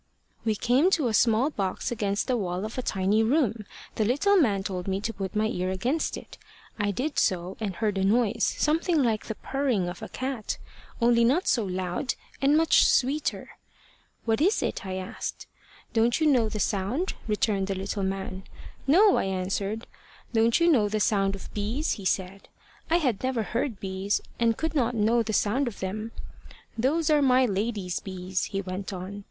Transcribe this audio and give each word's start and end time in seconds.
"We 0.43 0.55
came 0.55 0.89
to 0.97 1.09
a 1.09 1.13
small 1.13 1.51
box 1.51 1.91
against 1.91 2.25
the 2.25 2.35
wall 2.35 2.65
of 2.65 2.75
a 2.75 2.81
tiny 2.81 3.21
room. 3.21 3.67
The 3.97 4.03
little 4.03 4.35
man 4.35 4.63
told 4.63 4.87
me 4.87 4.99
to 4.99 5.13
put 5.13 5.35
my 5.35 5.45
ear 5.45 5.69
against 5.69 6.17
it. 6.17 6.39
I 6.79 6.89
did 6.89 7.19
so, 7.19 7.55
and 7.59 7.75
heard 7.75 7.99
a 7.99 8.03
noise 8.03 8.55
something 8.57 9.03
like 9.03 9.27
the 9.27 9.35
purring 9.35 9.87
of 9.87 10.01
a 10.01 10.09
cat, 10.09 10.57
only 10.99 11.23
not 11.23 11.47
so 11.47 11.63
loud, 11.63 12.15
and 12.41 12.57
much 12.57 12.83
sweeter. 12.83 13.51
`What 14.27 14.41
is 14.41 14.63
it?' 14.63 14.83
I 14.87 14.95
asked. 14.95 15.45
`Don't 15.93 16.19
you 16.19 16.25
know 16.25 16.49
the 16.49 16.59
sound?' 16.59 17.13
returned 17.27 17.67
the 17.67 17.75
little 17.75 18.01
man. 18.01 18.41
`No,' 18.89 19.19
I 19.19 19.25
answered. 19.25 19.85
`Don't 20.33 20.59
you 20.59 20.67
know 20.71 20.89
the 20.89 20.99
sound 20.99 21.35
of 21.35 21.53
bees?' 21.53 21.91
he 21.91 22.05
said. 22.05 22.49
I 22.89 22.95
had 22.97 23.21
never 23.23 23.43
heard 23.43 23.79
bees, 23.79 24.19
and 24.39 24.57
could 24.57 24.73
not 24.73 24.95
know 24.95 25.21
the 25.21 25.31
sound 25.31 25.67
of 25.67 25.79
them. 25.79 26.11
`Those 26.79 27.11
are 27.13 27.21
my 27.21 27.45
lady's 27.45 27.99
bees,' 27.99 28.45
he 28.45 28.61
went 28.61 28.91
on. 28.91 29.19